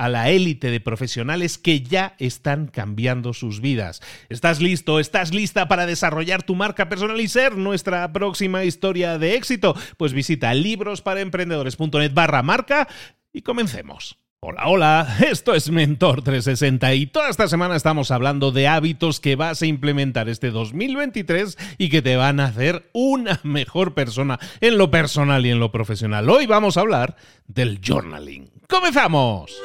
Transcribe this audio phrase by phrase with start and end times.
[0.00, 4.00] a la élite de profesionales que ya están cambiando sus vidas.
[4.30, 4.98] ¿Estás listo?
[4.98, 9.76] ¿Estás lista para desarrollar tu marca personal y ser nuestra próxima historia de éxito?
[9.98, 12.88] Pues visita librosparaemprendedores.net barra marca
[13.30, 14.16] y comencemos.
[14.42, 19.36] Hola, hola, esto es Mentor 360 y toda esta semana estamos hablando de hábitos que
[19.36, 24.78] vas a implementar este 2023 y que te van a hacer una mejor persona en
[24.78, 26.30] lo personal y en lo profesional.
[26.30, 27.16] Hoy vamos a hablar
[27.48, 28.50] del journaling.
[28.66, 29.60] ¡Comenzamos!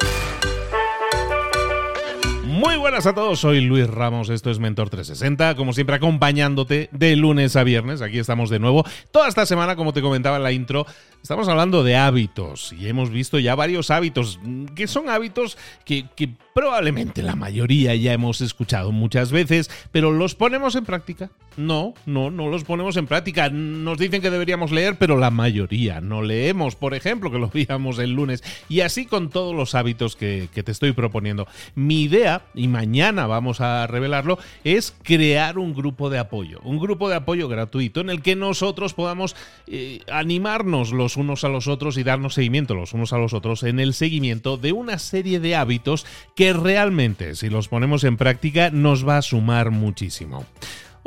[2.55, 7.17] Muy buenas a todos, soy Luis Ramos, esto es Mentor 360, como siempre acompañándote de
[7.17, 8.85] lunes a viernes, aquí estamos de nuevo.
[9.11, 10.85] Toda esta semana, como te comentaba en la intro,
[11.25, 14.39] estamos hablando de hábitos y hemos visto ya varios hábitos,
[14.75, 20.35] que son hábitos que, que probablemente la mayoría ya hemos escuchado muchas veces, pero ¿los
[20.35, 21.31] ponemos en práctica?
[21.57, 23.49] No, no, no los ponemos en práctica.
[23.49, 27.99] Nos dicen que deberíamos leer, pero la mayoría no leemos, por ejemplo, que lo veíamos
[27.99, 28.43] el lunes.
[28.67, 31.47] Y así con todos los hábitos que, te estoy proponiendo.
[31.75, 36.59] Mi idea, y mañana vamos a revelarlo, es crear un grupo de apoyo.
[36.63, 39.35] Un grupo de apoyo gratuito en el que nosotros podamos
[39.67, 43.63] eh, animarnos los unos a los otros y darnos seguimiento los unos a los otros
[43.63, 46.05] en el seguimiento de una serie de hábitos
[46.35, 50.45] que realmente, si los ponemos en práctica, nos va a sumar muchísimo.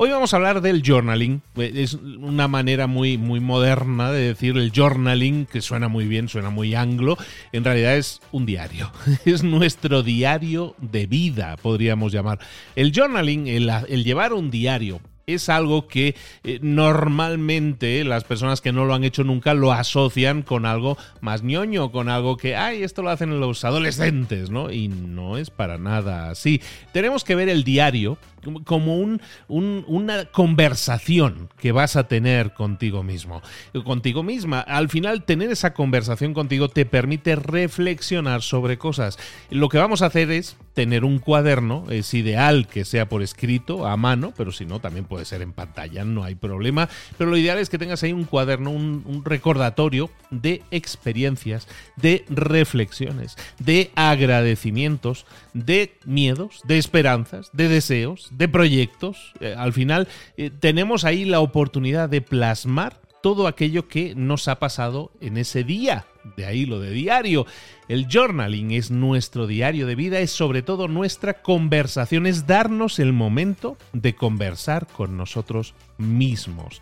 [0.01, 1.43] Hoy vamos a hablar del journaling.
[1.57, 6.51] Es una manera muy, muy moderna de decir el journaling, que suena muy bien, suena
[6.51, 7.19] muy anglo.
[7.51, 8.93] En realidad es un diario.
[9.25, 12.39] Es nuestro diario de vida, podríamos llamar.
[12.77, 18.85] El journaling, el, llevar un diario, es algo que eh, normalmente las personas que no
[18.85, 23.03] lo han hecho nunca lo asocian con algo más ñoño, con algo que, ay, esto
[23.03, 24.73] lo hacen los adolescentes, ¿no?
[24.73, 26.61] Y no es para nada así.
[26.93, 28.19] Tenemos que ver el diario
[28.65, 33.43] como un, una conversación que vas a tener contigo mismo,
[33.85, 34.61] contigo misma.
[34.61, 39.19] Al final, tener esa conversación contigo te permite reflexionar sobre cosas.
[39.51, 43.87] Lo que vamos a hacer es tener un cuaderno, es ideal que sea por escrito,
[43.87, 46.89] a mano, pero si no, también puede ser en pantalla, no hay problema.
[47.17, 51.67] Pero lo ideal es que tengas ahí un cuaderno, un recordatorio de experiencias,
[51.97, 59.35] de reflexiones, de agradecimientos, de miedos, de esperanzas, de deseos, de proyectos.
[59.41, 64.61] Eh, al final eh, tenemos ahí la oportunidad de plasmar todo aquello que nos ha
[64.61, 66.07] pasado en ese día.
[66.37, 67.47] De ahí lo de diario.
[67.89, 73.13] El journaling es nuestro diario de vida, es sobre todo nuestra conversación, es darnos el
[73.13, 76.81] momento de conversar con nosotros mismos.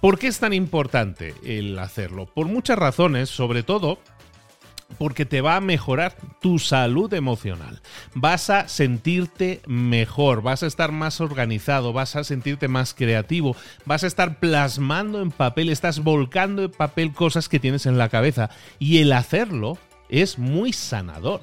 [0.00, 2.26] ¿Por qué es tan importante el hacerlo?
[2.26, 3.98] Por muchas razones, sobre todo
[4.98, 7.80] porque te va a mejorar tu salud emocional.
[8.14, 14.04] Vas a sentirte mejor, vas a estar más organizado, vas a sentirte más creativo, vas
[14.04, 18.50] a estar plasmando en papel, estás volcando en papel cosas que tienes en la cabeza
[18.78, 19.78] y el hacerlo
[20.08, 21.40] es muy sanador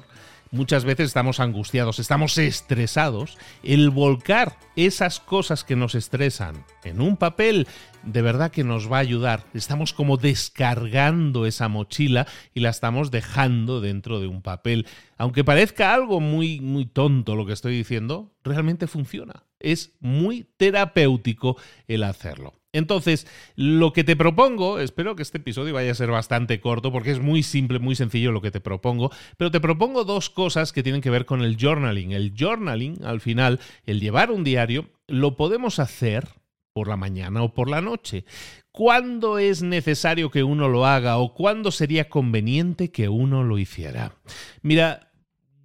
[0.50, 7.16] muchas veces estamos angustiados, estamos estresados, el volcar esas cosas que nos estresan en un
[7.16, 7.66] papel
[8.02, 9.44] de verdad que nos va a ayudar.
[9.54, 14.86] Estamos como descargando esa mochila y la estamos dejando dentro de un papel.
[15.18, 19.44] Aunque parezca algo muy muy tonto lo que estoy diciendo, realmente funciona.
[19.58, 21.56] Es muy terapéutico
[21.86, 22.59] el hacerlo.
[22.72, 23.26] Entonces,
[23.56, 27.20] lo que te propongo, espero que este episodio vaya a ser bastante corto porque es
[27.20, 31.00] muy simple, muy sencillo lo que te propongo, pero te propongo dos cosas que tienen
[31.00, 32.12] que ver con el journaling.
[32.12, 36.28] El journaling, al final, el llevar un diario, lo podemos hacer
[36.72, 38.24] por la mañana o por la noche.
[38.70, 44.14] ¿Cuándo es necesario que uno lo haga o cuándo sería conveniente que uno lo hiciera?
[44.62, 45.10] Mira,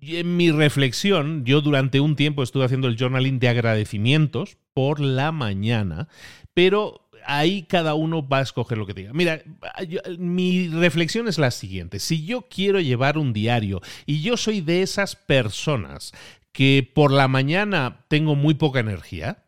[0.02, 5.32] en mi reflexión, yo durante un tiempo estuve haciendo el journaling de agradecimientos por la
[5.32, 6.10] mañana,
[6.56, 9.14] pero ahí cada uno va a escoger lo que diga.
[9.14, 9.44] Mira,
[10.18, 12.00] mi reflexión es la siguiente.
[12.00, 16.14] Si yo quiero llevar un diario y yo soy de esas personas
[16.52, 19.46] que por la mañana tengo muy poca energía,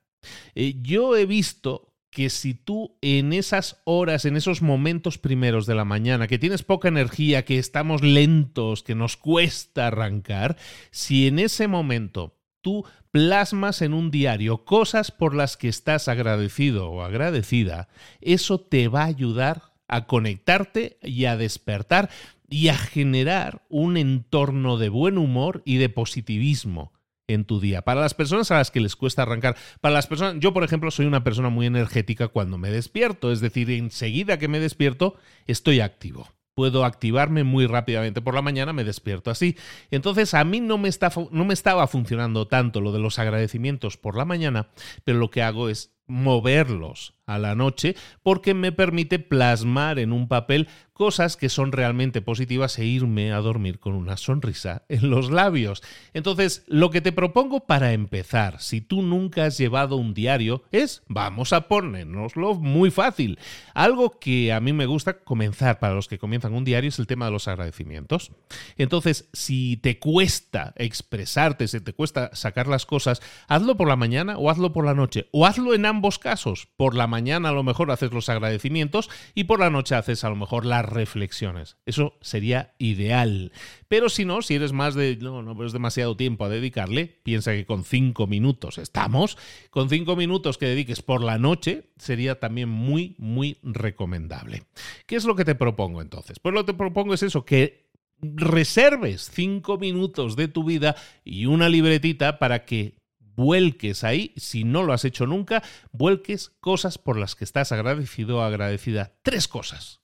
[0.54, 5.76] eh, yo he visto que si tú en esas horas, en esos momentos primeros de
[5.76, 10.58] la mañana, que tienes poca energía, que estamos lentos, que nos cuesta arrancar,
[10.92, 12.86] si en ese momento tú
[13.18, 17.88] plasmas en un diario cosas por las que estás agradecido o agradecida,
[18.22, 22.12] eso te va a ayudar a conectarte y a despertar
[22.48, 26.94] y a generar un entorno de buen humor y de positivismo
[27.26, 27.82] en tu día.
[27.82, 30.92] Para las personas a las que les cuesta arrancar, para las personas, yo por ejemplo
[30.92, 35.16] soy una persona muy energética cuando me despierto, es decir, enseguida que me despierto
[35.48, 36.37] estoy activo.
[36.58, 39.56] Puedo activarme muy rápidamente por la mañana, me despierto así.
[39.92, 43.96] Entonces a mí no me, está, no me estaba funcionando tanto lo de los agradecimientos
[43.96, 44.70] por la mañana,
[45.04, 50.28] pero lo que hago es moverlos a la noche porque me permite plasmar en un
[50.28, 55.30] papel cosas que son realmente positivas e irme a dormir con una sonrisa en los
[55.30, 55.84] labios.
[56.14, 61.04] Entonces, lo que te propongo para empezar, si tú nunca has llevado un diario, es
[61.08, 63.38] vamos a ponérnoslo muy fácil.
[63.76, 67.06] Algo que a mí me gusta comenzar para los que comienzan un diario es el
[67.06, 68.32] tema de los agradecimientos.
[68.78, 74.38] Entonces, si te cuesta expresarte, si te cuesta sacar las cosas, hazlo por la mañana
[74.38, 76.68] o hazlo por la noche, o hazlo en ambos casos.
[76.78, 80.30] Por la mañana a lo mejor haces los agradecimientos y por la noche haces a
[80.30, 81.78] lo mejor las reflexiones.
[81.86, 83.52] Eso sería ideal.
[83.88, 87.66] Pero si no, si eres más de, no, no, demasiado tiempo a dedicarle, piensa que
[87.66, 89.38] con cinco minutos estamos,
[89.70, 94.64] con cinco minutos que dediques por la noche sería también muy, muy recomendable.
[95.06, 96.40] ¿Qué es lo que te propongo entonces?
[96.40, 97.88] Pues lo que te propongo es eso, que
[98.22, 102.97] reserves cinco minutos de tu vida y una libretita para que
[103.38, 105.64] vuelques ahí, si no lo has hecho nunca,
[105.94, 109.14] vuelques cosas por las que estás agradecido o agradecida.
[109.24, 110.02] Tres cosas.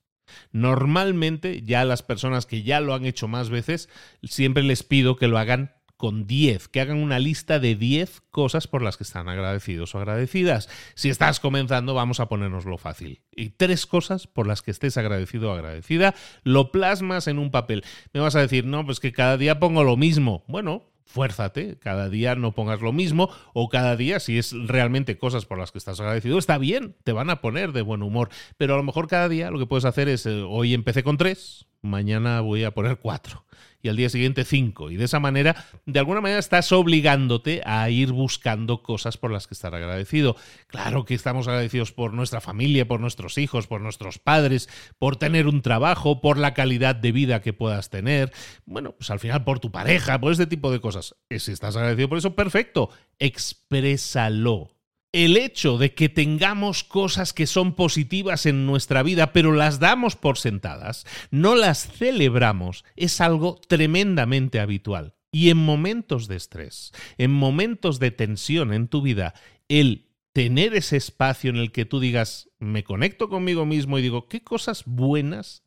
[0.51, 3.89] Normalmente, ya las personas que ya lo han hecho más veces,
[4.23, 8.67] siempre les pido que lo hagan con 10, que hagan una lista de 10 cosas
[8.67, 10.69] por las que están agradecidos o agradecidas.
[10.95, 13.21] Si estás comenzando, vamos a ponernoslo fácil.
[13.31, 16.13] Y tres cosas por las que estés agradecido o agradecida,
[16.43, 17.85] lo plasmas en un papel.
[18.11, 20.43] Me vas a decir, no, pues que cada día pongo lo mismo.
[20.47, 25.45] Bueno, fuérzate, cada día no pongas lo mismo o cada día, si es realmente cosas
[25.45, 28.73] por las que estás agradecido, está bien, te van a poner de buen humor, pero
[28.73, 31.67] a lo mejor cada día lo que puedes hacer es, eh, hoy empecé con tres,
[31.83, 33.45] mañana voy a poner cuatro
[33.83, 34.89] y al día siguiente cinco.
[34.89, 39.45] Y de esa manera, de alguna manera, estás obligándote a ir buscando cosas por las
[39.45, 40.37] que estar agradecido.
[40.67, 45.47] Claro que estamos agradecidos por nuestra familia, por nuestros hijos, por nuestros padres, por tener
[45.47, 48.31] un trabajo, por la calidad de vida que puedas tener.
[48.65, 51.15] Bueno, pues al final por tu pareja, por este tipo de cosas.
[51.29, 52.89] Si estás agradecido por eso, perfecto.
[53.19, 54.72] Exprésalo
[55.13, 60.15] el hecho de que tengamos cosas que son positivas en nuestra vida, pero las damos
[60.15, 65.13] por sentadas, no las celebramos, es algo tremendamente habitual.
[65.31, 69.33] Y en momentos de estrés, en momentos de tensión en tu vida,
[69.67, 74.27] el tener ese espacio en el que tú digas, me conecto conmigo mismo y digo,
[74.27, 75.63] ¿qué cosas buenas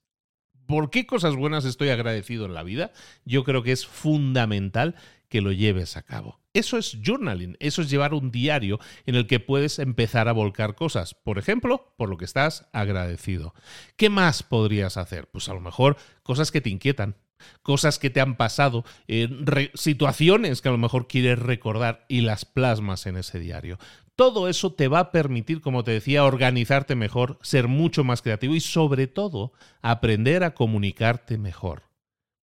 [0.66, 2.92] por qué cosas buenas estoy agradecido en la vida,
[3.24, 4.96] yo creo que es fundamental
[5.28, 6.40] que lo lleves a cabo.
[6.52, 10.74] Eso es journaling, eso es llevar un diario en el que puedes empezar a volcar
[10.74, 11.14] cosas.
[11.14, 13.54] Por ejemplo, por lo que estás agradecido.
[13.96, 15.28] ¿Qué más podrías hacer?
[15.28, 17.16] Pues a lo mejor cosas que te inquietan,
[17.62, 19.28] cosas que te han pasado, eh,
[19.74, 23.78] situaciones que a lo mejor quieres recordar y las plasmas en ese diario.
[24.14, 28.54] Todo eso te va a permitir, como te decía, organizarte mejor, ser mucho más creativo
[28.54, 29.52] y sobre todo
[29.82, 31.85] aprender a comunicarte mejor.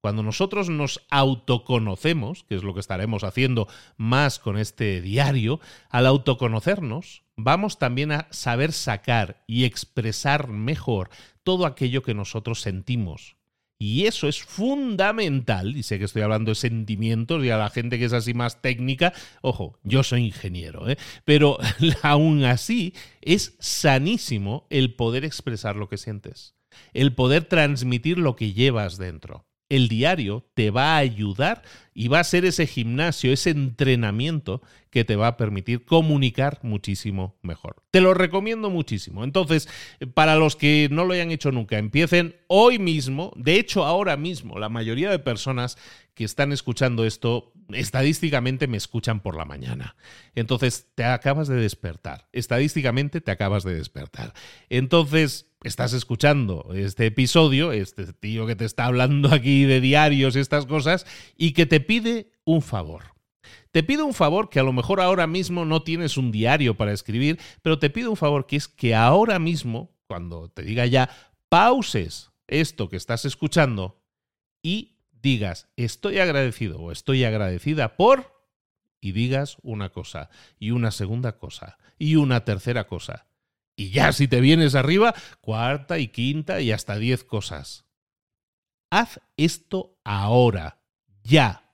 [0.04, 6.08] Cuando nosotros nos autoconocemos, que es lo que estaremos haciendo más con este diario, al
[6.08, 11.10] autoconocernos, vamos también a saber sacar y expresar mejor
[11.44, 13.38] todo aquello que nosotros sentimos.
[13.80, 17.98] Y eso es fundamental, y sé que estoy hablando de sentimientos y a la gente
[17.98, 20.98] que es así más técnica, ojo, yo soy ingeniero, ¿eh?
[21.24, 21.60] pero
[22.02, 26.56] aún así es sanísimo el poder expresar lo que sientes,
[26.92, 29.46] el poder transmitir lo que llevas dentro.
[29.70, 35.06] El diario te va a ayudar y va a ser ese gimnasio, ese entrenamiento que
[35.06, 37.78] te va a permitir comunicar muchísimo mejor.
[37.92, 39.24] Te lo recomiendo muchísimo.
[39.24, 39.70] Entonces,
[40.14, 43.32] para los que no lo hayan hecho nunca, empiecen hoy mismo.
[43.36, 45.78] De hecho, ahora mismo, la mayoría de personas
[46.14, 49.96] que están escuchando esto estadísticamente me escuchan por la mañana.
[50.36, 52.28] Entonces, te acabas de despertar.
[52.32, 54.34] Estadísticamente te acabas de despertar.
[54.70, 60.40] Entonces, estás escuchando este episodio, este tío que te está hablando aquí de diarios y
[60.40, 61.06] estas cosas,
[61.38, 63.14] y que te pide un favor.
[63.72, 66.94] Te pido un favor que a lo mejor ahora mismo no tienes un diario para
[66.94, 71.10] escribir, pero te pido un favor que es que ahora mismo, cuando te diga ya,
[71.50, 74.02] pauses esto que estás escuchando
[74.62, 74.93] y
[75.24, 78.46] digas, estoy agradecido o estoy agradecida por,
[79.02, 83.26] y digas una cosa, y una segunda cosa, y una tercera cosa.
[83.76, 87.86] Y ya si te vienes arriba, cuarta y quinta y hasta diez cosas.
[88.92, 90.84] Haz esto ahora,
[91.24, 91.74] ya.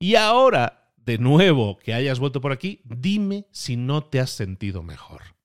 [0.00, 4.82] Y ahora, de nuevo, que hayas vuelto por aquí, dime si no te has sentido
[4.82, 5.36] mejor.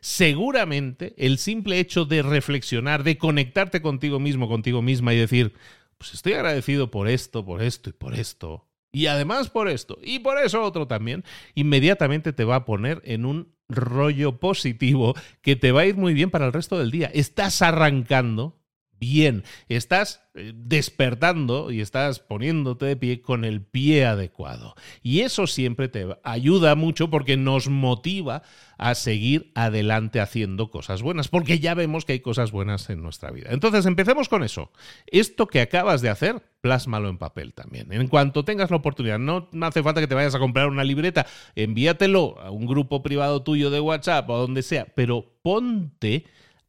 [0.00, 5.54] Seguramente el simple hecho de reflexionar, de conectarte contigo mismo, contigo misma y decir,
[5.98, 10.20] pues estoy agradecido por esto, por esto y por esto, y además por esto, y
[10.20, 11.24] por eso otro también,
[11.54, 16.14] inmediatamente te va a poner en un rollo positivo que te va a ir muy
[16.14, 17.10] bien para el resto del día.
[17.12, 18.57] Estás arrancando
[18.98, 24.74] bien, estás eh, despertando y estás poniéndote de pie con el pie adecuado.
[25.02, 28.42] Y eso siempre te ayuda mucho porque nos motiva
[28.78, 33.30] a seguir adelante haciendo cosas buenas, porque ya vemos que hay cosas buenas en nuestra
[33.30, 33.48] vida.
[33.50, 34.70] Entonces, empecemos con eso.
[35.06, 37.92] Esto que acabas de hacer, plásmalo en papel también.
[37.92, 41.26] En cuanto tengas la oportunidad, no hace falta que te vayas a comprar una libreta,
[41.56, 46.24] envíatelo a un grupo privado tuyo de WhatsApp o a donde sea, pero ponte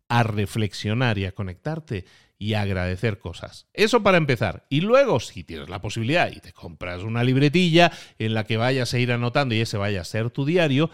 [0.09, 2.05] a reflexionar y a conectarte
[2.37, 3.67] y a agradecer cosas.
[3.73, 4.65] Eso para empezar.
[4.69, 8.93] Y luego, si tienes la posibilidad y te compras una libretilla en la que vayas
[8.93, 10.89] a ir anotando y ese vaya a ser tu diario,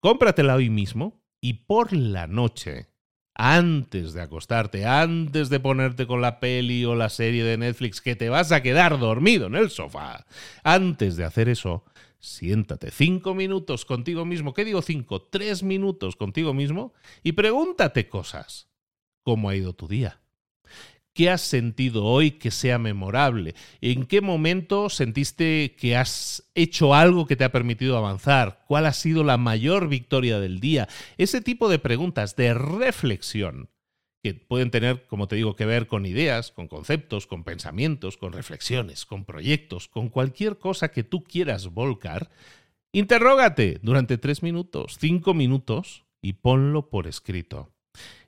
[0.00, 2.88] cómpratela hoy mismo y por la noche,
[3.34, 8.16] antes de acostarte, antes de ponerte con la peli o la serie de Netflix que
[8.16, 10.26] te vas a quedar dormido en el sofá,
[10.64, 11.84] antes de hacer eso,
[12.20, 15.22] siéntate cinco minutos contigo mismo, ¿qué digo cinco?
[15.22, 18.68] Tres minutos contigo mismo y pregúntate cosas.
[19.22, 20.20] ¿Cómo ha ido tu día?
[21.12, 23.54] ¿Qué has sentido hoy que sea memorable?
[23.80, 28.64] ¿En qué momento sentiste que has hecho algo que te ha permitido avanzar?
[28.68, 30.88] ¿Cuál ha sido la mayor victoria del día?
[31.18, 33.70] Ese tipo de preguntas de reflexión
[34.22, 38.32] que pueden tener, como te digo, que ver con ideas, con conceptos, con pensamientos, con
[38.32, 42.30] reflexiones, con proyectos, con cualquier cosa que tú quieras volcar,
[42.92, 47.72] interrógate durante tres minutos, cinco minutos y ponlo por escrito.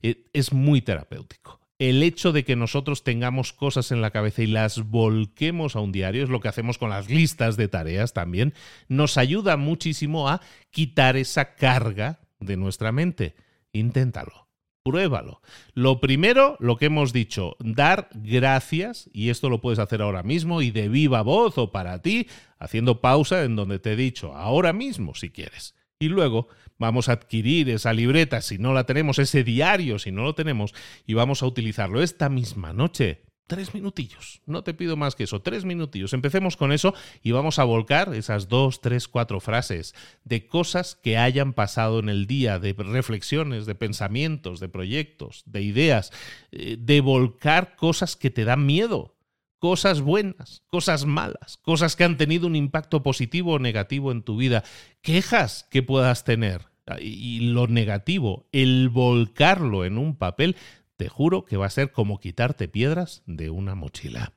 [0.02, 1.60] E, es muy terapéutico.
[1.78, 5.90] El hecho de que nosotros tengamos cosas en la cabeza y las volquemos a un
[5.90, 8.54] diario, es lo que hacemos con las listas de tareas también,
[8.88, 13.34] nos ayuda muchísimo a quitar esa carga de nuestra mente.
[13.72, 14.41] Inténtalo.
[14.84, 15.40] Pruébalo.
[15.74, 20.60] Lo primero, lo que hemos dicho, dar gracias, y esto lo puedes hacer ahora mismo
[20.60, 22.26] y de viva voz o para ti,
[22.58, 25.76] haciendo pausa en donde te he dicho, ahora mismo si quieres.
[26.00, 26.48] Y luego
[26.78, 30.74] vamos a adquirir esa libreta, si no la tenemos, ese diario, si no lo tenemos,
[31.06, 35.42] y vamos a utilizarlo esta misma noche Tres minutillos, no te pido más que eso,
[35.42, 36.12] tres minutillos.
[36.12, 39.94] Empecemos con eso y vamos a volcar esas dos, tres, cuatro frases
[40.24, 45.62] de cosas que hayan pasado en el día, de reflexiones, de pensamientos, de proyectos, de
[45.62, 46.12] ideas,
[46.52, 49.16] eh, de volcar cosas que te dan miedo,
[49.58, 54.36] cosas buenas, cosas malas, cosas que han tenido un impacto positivo o negativo en tu
[54.36, 54.64] vida,
[55.02, 56.72] quejas que puedas tener.
[57.00, 60.56] Y lo negativo, el volcarlo en un papel,
[61.02, 64.34] te juro que va a ser como quitarte piedras de una mochila.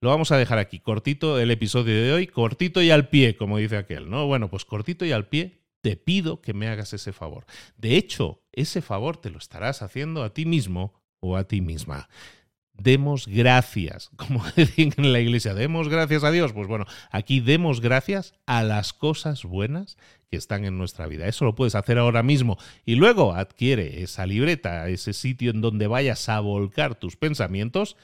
[0.00, 3.58] Lo vamos a dejar aquí, cortito el episodio de hoy, cortito y al pie, como
[3.58, 4.26] dice aquel, ¿no?
[4.26, 7.44] Bueno, pues cortito y al pie, te pido que me hagas ese favor.
[7.76, 12.08] De hecho, ese favor te lo estarás haciendo a ti mismo o a ti misma
[12.82, 16.52] demos gracias, como decían en la iglesia, demos gracias a Dios.
[16.52, 19.96] Pues bueno, aquí demos gracias a las cosas buenas
[20.30, 21.26] que están en nuestra vida.
[21.26, 25.86] Eso lo puedes hacer ahora mismo y luego adquiere esa libreta, ese sitio en donde
[25.86, 27.96] vayas a volcar tus pensamientos.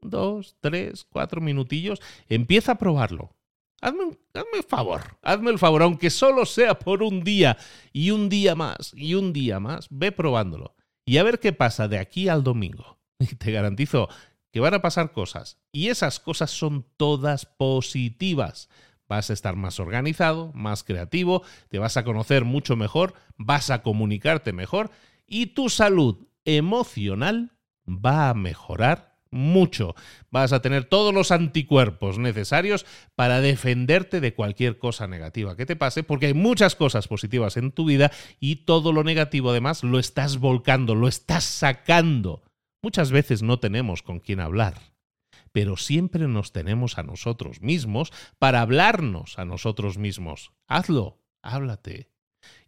[0.00, 2.00] Dos, tres, cuatro minutillos.
[2.28, 3.34] Empieza a probarlo.
[3.80, 7.56] Hazme, hazme el favor, hazme el favor, aunque solo sea por un día
[7.92, 10.74] y un día más y un día más, ve probándolo
[11.08, 12.97] y a ver qué pasa de aquí al domingo.
[13.38, 14.08] Te garantizo
[14.50, 15.58] que van a pasar cosas.
[15.72, 18.68] Y esas cosas son todas positivas.
[19.08, 23.82] Vas a estar más organizado, más creativo, te vas a conocer mucho mejor, vas a
[23.82, 24.90] comunicarte mejor
[25.26, 27.52] y tu salud emocional
[27.86, 29.94] va a mejorar mucho.
[30.30, 32.84] Vas a tener todos los anticuerpos necesarios
[33.14, 37.72] para defenderte de cualquier cosa negativa que te pase, porque hay muchas cosas positivas en
[37.72, 38.10] tu vida
[38.40, 42.42] y todo lo negativo además lo estás volcando, lo estás sacando.
[42.82, 44.80] Muchas veces no tenemos con quién hablar,
[45.52, 50.52] pero siempre nos tenemos a nosotros mismos para hablarnos a nosotros mismos.
[50.66, 52.10] Hazlo, háblate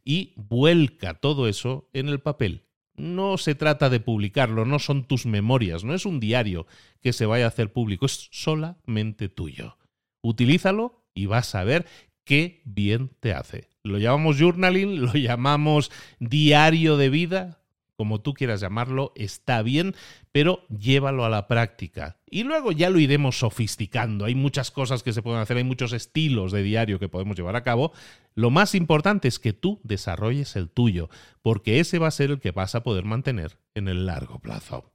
[0.05, 2.67] y vuelca todo eso en el papel
[3.00, 6.67] no se trata de publicarlo, no son tus memorias, no es un diario
[7.00, 9.79] que se vaya a hacer público, es solamente tuyo.
[10.23, 11.87] Utilízalo y vas a ver
[12.25, 13.69] qué bien te hace.
[13.83, 17.60] Lo llamamos journaling, lo llamamos diario de vida,
[18.00, 19.95] como tú quieras llamarlo, está bien,
[20.33, 22.16] pero llévalo a la práctica.
[22.30, 24.25] Y luego ya lo iremos sofisticando.
[24.25, 27.57] Hay muchas cosas que se pueden hacer, hay muchos estilos de diario que podemos llevar
[27.57, 27.92] a cabo.
[28.35, 31.11] Lo más importante es que tú desarrolles el tuyo,
[31.42, 34.90] porque ese va a ser el que vas a poder mantener en el largo plazo.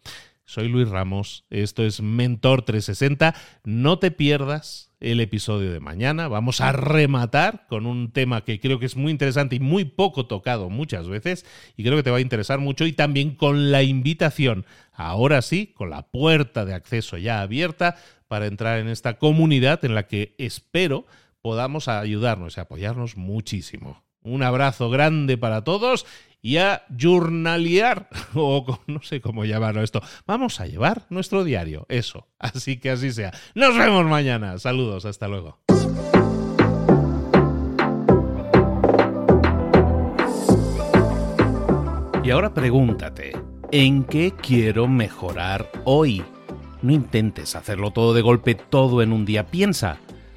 [0.48, 3.34] Soy Luis Ramos, esto es Mentor 360.
[3.64, 6.28] No te pierdas el episodio de mañana.
[6.28, 10.28] Vamos a rematar con un tema que creo que es muy interesante y muy poco
[10.28, 13.82] tocado muchas veces y creo que te va a interesar mucho y también con la
[13.82, 17.98] invitación, ahora sí, con la puerta de acceso ya abierta
[18.28, 21.08] para entrar en esta comunidad en la que espero
[21.42, 24.04] podamos ayudarnos y apoyarnos muchísimo.
[24.22, 26.06] Un abrazo grande para todos
[26.46, 30.04] y a journalear, o no sé cómo llamarlo esto.
[30.28, 32.28] Vamos a llevar nuestro diario, eso.
[32.38, 33.34] Así que así sea.
[33.56, 34.60] Nos vemos mañana.
[34.60, 35.58] Saludos, hasta luego.
[42.24, 43.36] Y ahora pregúntate,
[43.72, 46.24] ¿en qué quiero mejorar hoy?
[46.84, 49.48] No intentes hacerlo todo de golpe, todo en un día.
[49.48, 49.98] Piensa,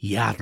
[0.00, 0.34] y.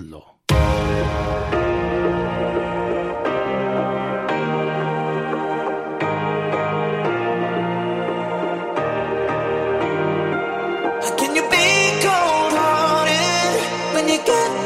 [11.16, 11.66] Can you be
[12.02, 14.65] cold-hearted when you get